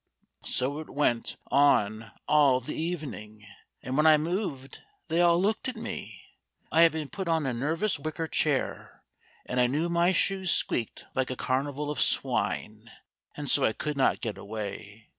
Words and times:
So 0.47 0.79
it 0.79 0.89
went 0.89 1.37
on 1.51 2.11
all 2.27 2.59
the 2.59 2.73
evening, 2.73 3.45
and 3.83 3.95
when 3.95 4.07
I 4.07 4.17
moved 4.17 4.81
they 5.09 5.21
all 5.21 5.39
looked 5.39 5.69
at 5.69 5.75
me; 5.75 6.23
I 6.71 6.81
had 6.81 6.91
been 6.93 7.07
put 7.07 7.27
on 7.27 7.45
a 7.45 7.53
nervous 7.53 7.99
wicker 7.99 8.25
chair, 8.25 9.03
and 9.45 9.59
I 9.59 9.67
knew 9.67 9.89
my 9.89 10.11
shoes 10.11 10.49
squeaked 10.49 11.05
like 11.13 11.29
a 11.29 11.35
carnival 11.35 11.91
of 11.91 12.01
swine, 12.01 12.89
and 13.37 13.47
so 13.47 13.63
I 13.63 13.73
could 13.73 13.95
not 13.95 14.21
get 14.21 14.39
away. 14.39 15.09